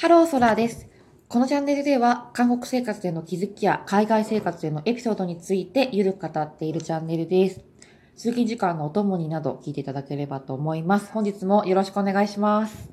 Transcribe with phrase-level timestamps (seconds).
[0.00, 0.88] ハローソラーです。
[1.28, 7.60] このチャンネルでは、韓国生活での気づきや海外生活でのエピソードについてゆるく語っているチャンネルです。
[8.16, 11.12] 通勤時間のお供になど聞いていただければと思います。
[11.12, 12.90] 本日もよろしくお願いします。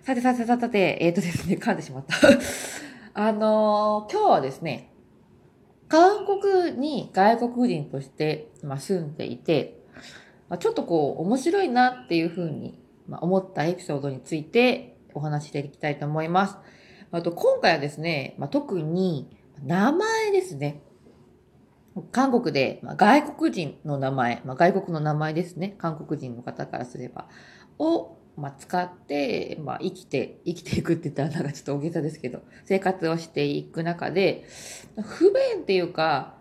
[0.00, 2.16] さてさてさてさて、えっ、ー、とですね、噛んでしまった。
[3.12, 4.94] あのー、今日はですね、
[5.88, 9.82] 韓国に外国人として、ま、住んでいて、
[10.48, 16.56] ま、ちょっとこう、面白いなっていうふうに、ま、思ったエピソードについてお話していきたいと思います。
[17.12, 20.82] あと、今回はですね、まあ、特に名前ですね。
[22.12, 25.74] 韓国で、まあ、外国人の名前、まあ、外国の名前ですね。
[25.78, 27.28] 韓国人の方からすれば。
[27.78, 34.44] を、まあ、使って、まあ、生きて、生きていくって言ったらなんかちょっと大げさですけど、生活をしていく中で、
[35.02, 36.36] 不便っていうか、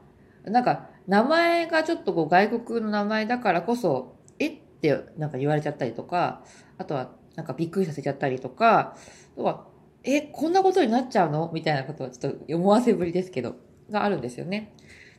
[0.46, 6.44] なんか、名前がちょっとこう外国の名前だからこそ、えってなんか言われちゃったりとか、
[6.78, 8.96] あとはなんかびっくりさせちゃったりとか、
[9.36, 9.66] とは、
[10.04, 11.50] え、こんなことになっちゃうの？
[11.54, 13.56] みたいなことはちょっと思わせぶりですけど、
[13.90, 14.74] があるんですよね。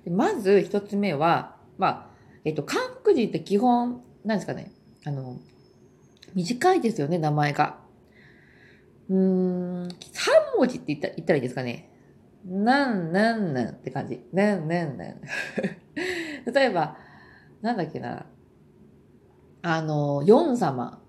[0.05, 2.11] でまず一つ目は、まあ、
[2.45, 4.73] えっと、韓国人って基本、なんですかね、
[5.05, 5.39] あの、
[6.35, 7.79] 短いですよね、名前が。
[9.09, 11.91] うーん、3文字って言った言ったらいいですかね。
[12.47, 14.25] なん、なん、なんって感じ。
[14.33, 15.21] なん、なん、なん。
[16.55, 16.97] 例えば、
[17.61, 18.27] なんだっけな。
[19.63, 21.03] あの、ヨン様。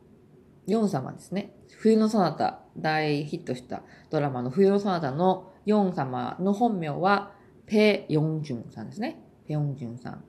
[0.68, 1.54] ヨン様ですね。
[1.78, 7.34] 冬のそなた、大ヒットしたドラマの冬のそなたのヨン様の本名は、
[7.66, 9.22] ペ・ヨンジュンさんですね。
[9.48, 10.24] ペ・ヨンジュンさん。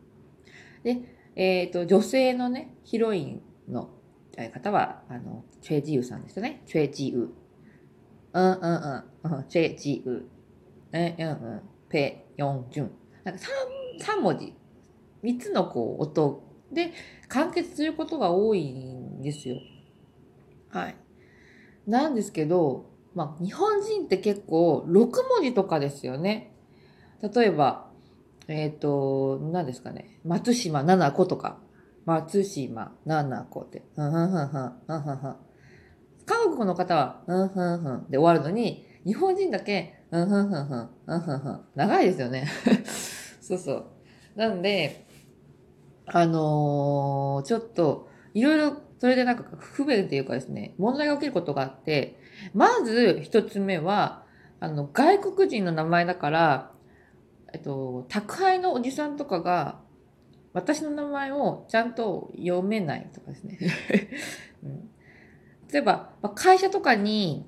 [0.82, 0.98] で、
[1.36, 3.90] えっ、ー、と、女性のね、ヒロインの
[4.52, 6.62] 方は、あの、チェ・ジウさんですよね。
[6.66, 7.18] チェ・ジウ。
[7.18, 9.44] うんうんうん。
[9.48, 10.22] チェ・ジウ。
[10.92, 11.62] え、うんうん。
[11.88, 12.90] ペ・ヨンジュン。
[13.24, 13.50] なんか三、
[13.98, 14.54] 三文字。
[15.22, 16.92] 三つのこう、音で
[17.28, 19.56] 完結することが多いんですよ。
[20.72, 20.96] はい。
[21.86, 26.54] なんですけど、まあ、日本人って結構6文字とかですよね。
[27.22, 27.90] 例えば、
[28.48, 30.18] えっ、ー、と、何ですかね。
[30.24, 31.58] 松島七子とか。
[32.04, 33.82] 松島七子って。
[33.96, 34.72] うんふんふんふん。
[34.88, 35.36] うんふんふん。
[36.24, 40.90] 韓国の方は、うんふんふんで終わるのに、日本人だけ、うんふんふんふん。
[41.06, 41.60] うんふんふん。
[41.74, 42.48] 長いですよね。
[43.40, 43.84] そうそう。
[44.34, 45.06] なんで、
[46.06, 52.20] あのー、ちょっと、いろいろ、それでなんか不便っていうかですね、問題が起きることがあって、
[52.54, 54.22] まず一つ目は、
[54.60, 56.70] あの、外国人の名前だから、
[57.52, 59.80] えっと、宅配のおじさんとかが、
[60.52, 63.58] 私の名前をちゃんと読めないとかですね。
[64.62, 64.88] うん、
[65.72, 67.44] 例えば、会社とかに、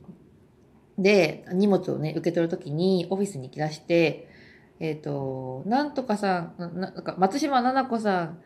[0.98, 4.26] で、荷物をね、受け取るときに、オフィスに来だして、
[4.80, 8.42] えっ、ー、と、なんとかさん、なんか松島奈々子さん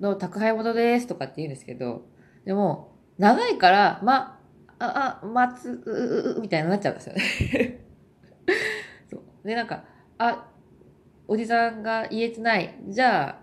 [0.00, 2.12] の宅配元ですとかって言うんですけど、
[2.44, 4.40] でも、長いから、ま、
[4.78, 7.86] あ、あ、松、う、う、みたいになっちゃうんですよね。
[9.10, 9.22] そう。
[9.46, 9.84] で、なんか、
[10.18, 10.48] あ、
[11.28, 12.74] おじさんが言えてない。
[12.88, 13.42] じゃあ、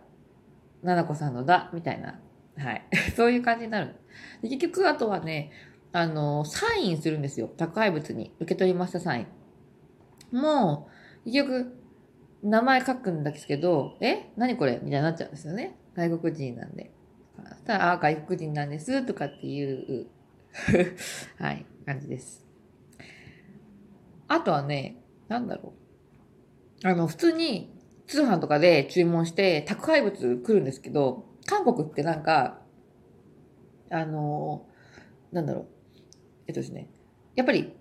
[0.81, 2.19] 奈々子さんのだ、みたいな。
[2.57, 2.85] はい。
[3.15, 3.95] そういう感じになる。
[4.41, 5.51] で結局、あとはね、
[5.91, 7.47] あの、サインするんですよ。
[7.47, 8.33] 宅配物に。
[8.39, 9.25] 受け取りましたサイ
[10.31, 10.37] ン。
[10.37, 10.89] も
[11.25, 11.75] う、結局、
[12.43, 14.29] 名前書くんですけど、え？
[14.37, 14.79] 何これ？
[14.83, 15.75] みたいになっちゃうんですよね。
[15.95, 16.91] 外国人なんで。
[17.47, 19.63] そしたら、あ、外国人なんです、とかってい
[20.01, 20.07] う、
[21.37, 22.45] はい、感じです。
[24.27, 25.73] あとはね、なんだろ
[26.83, 26.87] う。
[26.87, 27.73] あの、普通に
[28.07, 32.61] 通販とかで注文して宅配物来るんですけど、韓国ってなんか、
[33.89, 34.67] あの、
[35.31, 35.67] なんだろう。
[36.47, 36.89] えっとですね。
[37.35, 37.73] やっぱり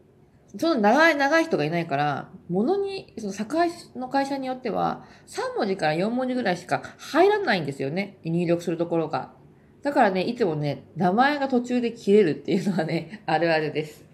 [0.56, 8.18] その長い長い人がいないから、物に、その作配の会社によっては、3文字から4文字ぐらいしか入らないんですよね。
[8.24, 9.34] 入力するところが。
[9.82, 14.04] だからね、いつもね、名前が途中で切れるっていうのはね、 あるあるです。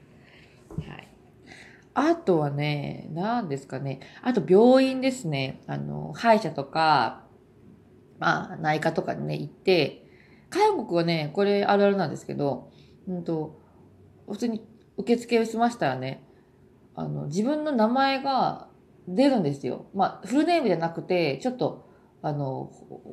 [0.76, 1.08] はい。
[1.94, 4.00] あとはね、何ですかね。
[4.22, 5.60] あと病院ですね。
[5.66, 7.24] あの、歯医者とか、
[8.18, 10.06] まあ、内科とかにね、行って、
[10.50, 12.70] 韓国はね、これあるあるなんですけど、
[13.08, 13.60] うんと、
[14.28, 14.62] 普通に
[14.96, 16.22] 受付をしましたらね、
[16.94, 18.68] あの、自分の名前が
[19.08, 19.86] 出るんですよ。
[19.94, 21.83] まあ、フルネームじゃなくて、ちょっと、
[22.24, 22.70] あの、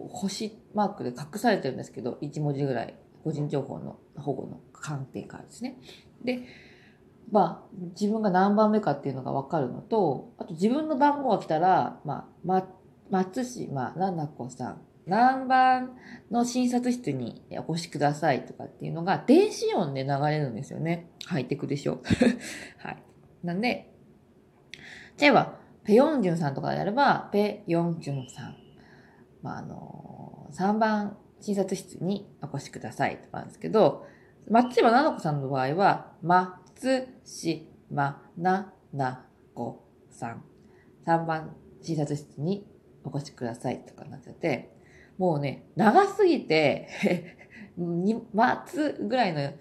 [0.09, 5.77] 星マークで隠されてるんですけど、1文字ぐらい、個人情報の保護の観点からですね。
[6.23, 6.39] で、
[7.29, 12.65] まあ、自分が何番目かっていうのがわかるのと、あと自分の番号が来たら、まあ、ま、
[13.09, 15.91] 松島奈々子さん、何番
[16.31, 21.09] の診察室にお越しくださいとかっていうのが電子音で流れるんですよね。
[21.25, 22.01] ハイテクでしょう。
[22.79, 23.03] はい。
[23.43, 23.93] なんで、
[25.19, 28.60] 例えば、ペヨンジュンさんとかであれば、ペヨンジュンさん。
[29.43, 34.05] まあ、あの、3番診察室にお越しくださいとかなんですけど、
[34.49, 40.43] 松島奈々子さんの場合は、松島まななこさん。
[41.05, 42.65] 3番診察室に
[43.03, 44.71] お越しくださいとかなってて、
[45.17, 46.87] もうね、長すぎて
[47.77, 49.51] 2つぐらいの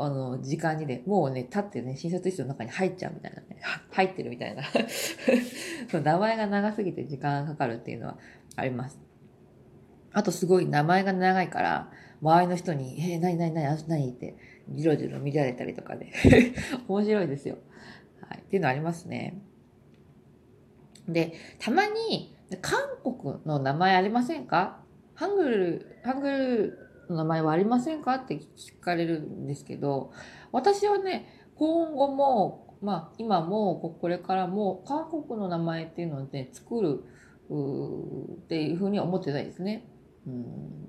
[0.00, 3.60] あの、時間にね、もうね、立ってね、診察室の中に入っちゃうみたいなね、
[3.90, 4.62] 入ってるみたいな
[5.90, 8.18] その名前が長すぎて時間がかかるっていうのは
[8.54, 9.07] あります。
[10.18, 14.10] あとすごい名前が長いから、周りの人に、えー、何何何何？
[14.10, 14.36] って、
[14.68, 16.12] じろじろ見られたりとかで
[16.88, 17.58] 面白いですよ。
[18.28, 18.38] はい。
[18.40, 19.40] っていうのありますね。
[21.08, 24.80] で、たまに、韓国の名前ありませんか？
[25.14, 26.78] ハングル、ハングル
[27.08, 28.16] の名前はありませんか？
[28.16, 30.10] って聞かれるんですけど、
[30.50, 37.04] 私はね、今後も、まあ今もこれからも韓国の名前っていうのをね、作る
[38.42, 39.88] っていうふうには思ってないですね。
[40.26, 40.88] うん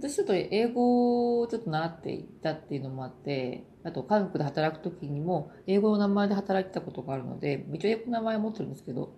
[0.00, 9.14] 私ちょっと英語をちょっと習っていたっていうのもあって、あと韓国で働く時にも英語の名前で働いてたことがあるので、一応英語の名前を持ってるんですけど、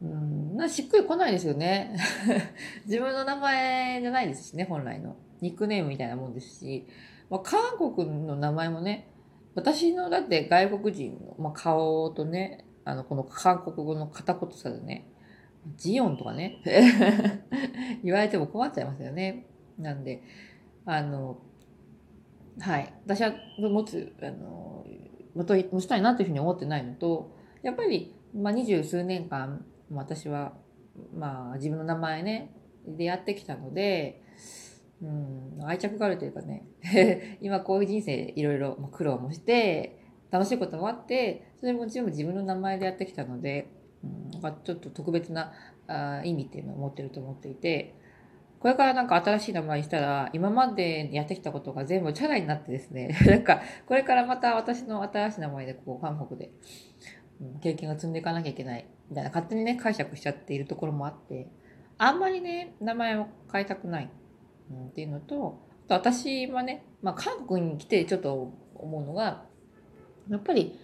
[0.00, 1.94] うん、なしっくりこないですよね。
[2.86, 5.16] 自分の名前じゃないですしね、本来の。
[5.42, 6.86] ニックネームみたいなもんですし、
[7.28, 9.10] まあ、韓国の名前もね、
[9.54, 15.09] 私のだって外国人の、まあ、顔とね、あの、この韓国語の片言さでね、
[15.76, 16.58] ジオンとかね、
[18.02, 19.46] 言われても困っちゃいますよね。
[19.78, 20.22] なんで、
[20.84, 21.38] あの、
[22.58, 22.92] はい。
[23.04, 24.86] 私は持つ、あの、
[25.34, 30.54] 持ちたいなというふうに思ってないのと、やっぱり、まあ、二十数年間、私は、
[31.14, 32.50] まあ、自分の名前ね、
[32.86, 34.22] でやってきたので、
[35.02, 36.64] うん、愛着があるというかね、
[37.40, 39.98] 今こういう人生いろいろ苦労もして、
[40.30, 43.68] 楽しいこともあって、それも全部自分の名前でやってきたので、
[44.04, 45.52] うん、なんかちょっと特別な
[45.86, 47.94] あ意味っていうのを持ってると思っていて、
[48.60, 56.50] これからなんか新しい名前にしたら、今までやってきたことが全部チャラになってですね、 なんか、これからまた私の新しい名前でこう、韓国で、
[57.40, 61.48] うん、経験を積んでいかなきゃいけないみたいな勝手にね、解釈しちゃっているところもあって、
[61.96, 64.10] あんまりね、名前を変えたくない、
[64.70, 69.46] うん、っていうのと、あと私はね、まあ、韓国に来てちょっと思うのが、
[70.28, 70.78] やっぱり、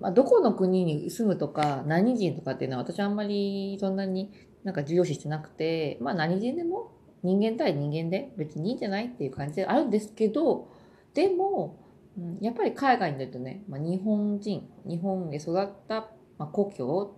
[0.00, 4.32] まあ、どこの国に住むとか、何人とかっていうのは私はあんまりそんなに
[4.64, 6.92] なんか重要視してなくて、まあ何人でも
[7.22, 10.68] 人間対人間で別にいいんじゃないっていう感じであるんですけど、
[11.14, 11.84] でも、
[12.16, 17.14] うん、やっぱり海外に出るとね、まあ、日本人、日本で育った、まあ、故郷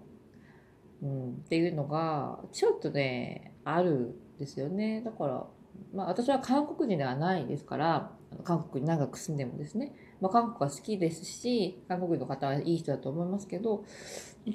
[1.03, 5.03] うん、っていうのが、ちょっとね、あるんですよね。
[5.03, 5.47] だから、
[5.95, 8.13] まあ私は韓国人ではないですから、
[8.45, 13.85] 韓国に長く住んでもですね、まあ韓国は好きですし、韓国の方はいい人だと思いますけど、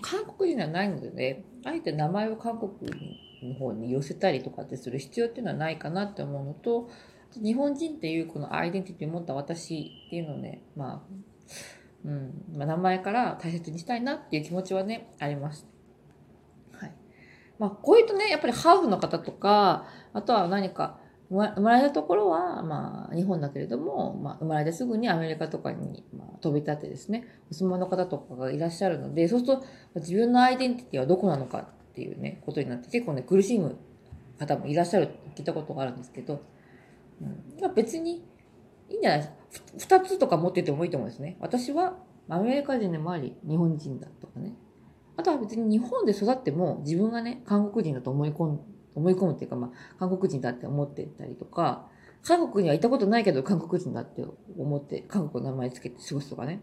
[0.01, 2.71] 韓国人ではないのでね、あえて名前を韓国
[3.43, 6.89] の方に寄せたりとかってする必要っていうのはないかなって思うのと、
[7.33, 11.15] 日本人っていうこのアイデンティティを持った私っていうのをね、まあ、
[12.05, 15.67] うん、まあ、名前から大切にしたいなっていう気持ちはね、あります。
[16.71, 16.91] はい
[17.59, 20.99] まあ、こういうとね、やっぱりハーフの方とか、あとは何か、
[21.29, 33.75] 生まれたところは、まあ、日本だけれども、まあ、生まれてすぐにアメリカとかに、まあ、飛び立ってですね、お住まいの方とかがいらっしゃるので、そうすると、自分のアイデンティティはどこなのかっていうね、ことになって、結構ね、苦しむ
[34.37, 36.43] 方もいらっしゃるって聞いたことがあるんですけど、
[37.21, 38.23] うん、別に
[38.89, 39.23] いいんじゃないで
[39.79, 39.99] すか。
[39.99, 41.37] 二つとか持っててもいいと思うんですね。
[41.39, 41.97] 私は
[42.29, 44.53] アメリカ人でもあり、日本人だとかね。
[45.17, 48.59] あとは別に日本で育っても自分がね、韓国人だと思い込む、
[48.95, 51.87] 思い込むっていうか、まあ、韓国人だって思ってたりとか、
[52.23, 54.25] 韓国には行ったことないけど韓国人だって
[54.57, 56.61] 思って韓国の名前つけて過ごすとかね。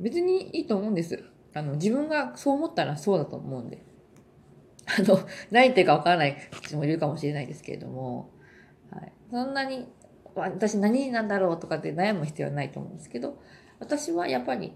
[0.00, 1.22] 別にいいと思うんです。
[1.54, 3.84] あの、自分がそう思ったらそうだと思うんで。
[4.86, 5.18] あの、
[5.50, 8.30] 何言ってるかわからない人もいるかもしれないですけれども、
[8.90, 9.12] はい。
[9.30, 9.88] そんなに、
[10.34, 13.40] 私何なんだろうとかって悩む必要はないと思うんですけど、
[13.78, 14.72] 私はやっぱり、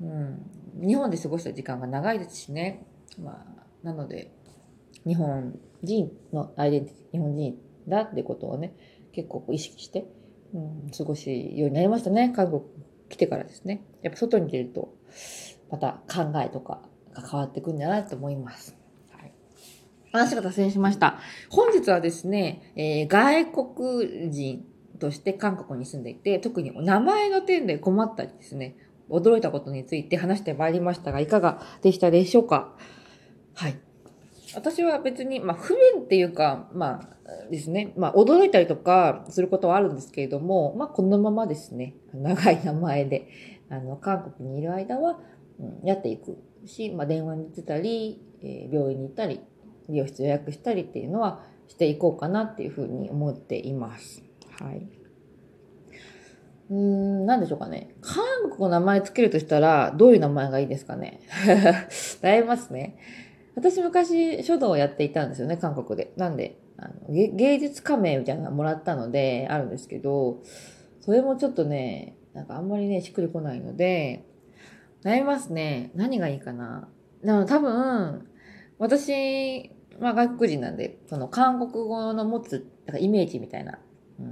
[0.00, 0.50] うん、
[0.80, 2.86] 日本で過ごした時間が長いですしね。
[3.18, 4.32] まあ、なので、
[5.06, 8.74] 日本人のアイデンティティ、日本人だってことをね、
[9.12, 10.06] 結構意識して、
[10.54, 12.32] うん、過ごすようになりましたね。
[12.34, 12.62] 韓国
[13.08, 13.84] 来てからですね。
[14.02, 14.94] やっぱ外に出ると、
[15.70, 18.76] また考えとかが変わってくるんじゃないと思います。
[19.10, 19.32] はい。
[20.12, 21.18] 話が脱線しました。
[21.50, 24.64] 本日はですね、えー、外国人
[24.98, 28.76] として韓国に住んでいて、特に名前の点で困ったりですね、
[29.08, 32.76] 驚いたことについて話してまいりましたが、いかがでしたでしょうか？
[33.54, 33.78] はい。
[34.54, 37.18] 私は別に、まあ、不便っていうか、まあ
[37.50, 43.28] ですね、まあ、驚いたりとかすることはあるんですけれども、まあ、このままですね、長い名前で、
[43.70, 45.20] あの、韓国にいる間は、
[45.60, 49.40] うん、やっていくし、まあ、電話に行ってたり、えー、病院に行ったり、
[49.88, 54.22] 美容室予約したりっていうのはしていこうかなっていうふうに思っています。
[54.60, 54.88] はい。
[56.70, 57.94] うん、なんでしょうかね。
[58.02, 61.20] 韓国の名前つけるとしたら、どういう名前がいいですかね。
[62.22, 62.98] 悩みますね。
[63.58, 66.12] 私昔書道をやっていたんですよね、韓国で。
[66.16, 70.42] なんで、あの芸術家名みたいなのもらったので、あるんですけど、
[71.00, 74.24] それもちょっとね、なんかあんまりね、しっくりこないので、
[75.02, 75.90] 悩みますね。
[75.96, 76.88] 何がいいかな。
[77.24, 78.28] でも多分、
[78.78, 83.80] 私、まあ外国人なんで、その韓国語の持つなんかイメージみたいな、
[84.20, 84.22] う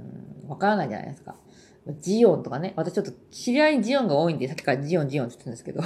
[0.45, 1.35] ん、わからないじゃないですか。
[1.99, 2.73] ジオンとかね。
[2.77, 5.81] 私ちょっと知り合いにジオンが多いんで、さっきからジオンジオンって言ってるんですけど、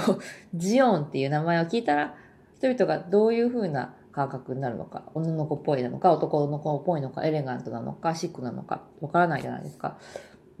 [0.54, 2.14] ジオンっていう名前を聞いたら、
[2.62, 9.98] 人々がどういう風な感覚になるのか、女の子っぽいなのか、男の子っぽいのか、エレガントなのか、シックなのか、わからないじゃないですか。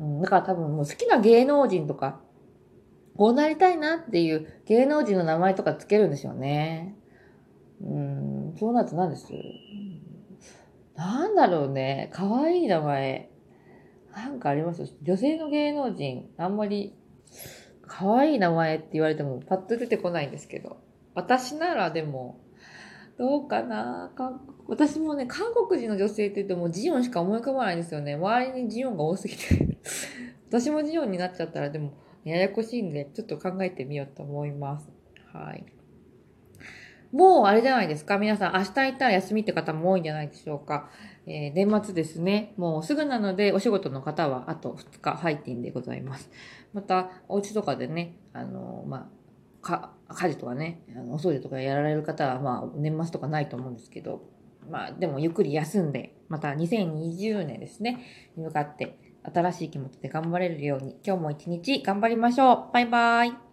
[0.00, 2.20] うん、だから多分もう好きな芸能人とか、
[3.16, 6.96] こうなりたいなっていう芸能人の名前とかつけるんでしょうね。
[7.80, 9.26] うん、そうなると何です？
[10.96, 12.10] なんだろうね。
[12.12, 13.30] かわいい名前。
[14.12, 14.92] なんかあります？
[15.02, 16.96] 女性の芸能人、あんまり、
[17.86, 20.78] かわいい名前って言われてもパッと出てこないんですけど。
[21.14, 22.40] 私ならでも、
[23.18, 24.10] どうかな
[24.66, 28.14] 私もね、韓国人の女性って言ってもジオンしか思い浮かばないんですよね。
[28.14, 29.78] 周りにジオンが多すぎて
[30.48, 31.92] 私もジオンになっちゃったらでも、
[32.24, 34.90] ややこしいんで、ちょっと考えてみようと思います。
[35.32, 35.64] はい。
[37.12, 38.16] もうあれじゃないですか。
[38.18, 40.88] 皆さん、明日行ったら休みって方も多いんじゃないでしょうか。
[41.26, 42.54] えー、年末ですね。
[42.56, 46.30] もうすぐなので、お仕事の方はあと2日入っていんでございます。
[46.72, 49.21] また、お家とかでね、あの、まあ、
[49.62, 54.22] か、家事とかね、あのお掃除とかやられる方は、まあ、年末とかないと思うんですけど、
[54.70, 58.04] まあ、でもゆっくり休んで、また2020年ですね、
[58.36, 62.72] に向かって、新しい気持ちで頑張れるように、今日も一日頑張りましょう。
[62.72, 63.51] バイバイ。